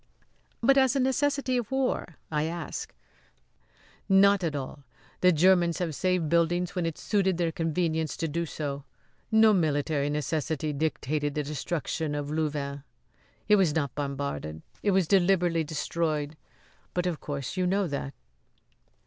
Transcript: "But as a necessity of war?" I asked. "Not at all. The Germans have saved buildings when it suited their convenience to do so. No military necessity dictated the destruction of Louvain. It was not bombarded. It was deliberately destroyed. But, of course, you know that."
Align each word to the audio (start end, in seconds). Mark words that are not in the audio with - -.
"But 0.63 0.79
as 0.79 0.95
a 0.95 0.99
necessity 0.99 1.57
of 1.57 1.69
war?" 1.69 2.15
I 2.31 2.45
asked. 2.45 2.91
"Not 4.09 4.43
at 4.43 4.55
all. 4.55 4.83
The 5.19 5.31
Germans 5.31 5.77
have 5.77 5.93
saved 5.93 6.27
buildings 6.27 6.73
when 6.73 6.87
it 6.87 6.97
suited 6.97 7.37
their 7.37 7.51
convenience 7.51 8.17
to 8.17 8.27
do 8.27 8.47
so. 8.47 8.83
No 9.31 9.53
military 9.53 10.09
necessity 10.09 10.73
dictated 10.73 11.35
the 11.35 11.43
destruction 11.43 12.15
of 12.15 12.31
Louvain. 12.31 12.81
It 13.47 13.57
was 13.57 13.75
not 13.75 13.93
bombarded. 13.93 14.63
It 14.81 14.89
was 14.89 15.07
deliberately 15.07 15.63
destroyed. 15.63 16.35
But, 16.95 17.05
of 17.05 17.19
course, 17.19 17.55
you 17.55 17.67
know 17.67 17.85
that." 17.85 18.15